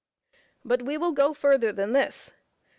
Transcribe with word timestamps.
But 0.65 0.81
we 0.81 0.97
will 0.97 1.11
go 1.11 1.31
further 1.31 1.71
than 1.71 1.91
this. 1.93 2.33